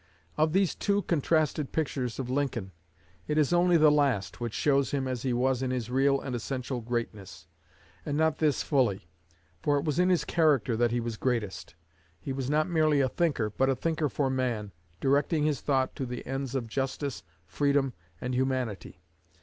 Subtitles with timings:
[0.35, 2.71] Of these two contrasted pictures of Lincoln,
[3.27, 6.35] it is only the last which shows him as he was in his real and
[6.35, 7.45] essential greatness.
[8.03, 9.07] And not this fully;
[9.61, 11.75] for it was in his character that he was greatest.
[12.19, 16.07] He was not merely a thinker, but a thinker for man, directing his thought to
[16.07, 19.03] the ends of justice, freedom, and humanity.